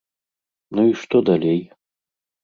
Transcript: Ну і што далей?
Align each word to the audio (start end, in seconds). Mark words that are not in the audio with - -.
Ну 0.79 0.85
і 0.91 0.95
што 1.01 1.21
далей? 1.31 1.61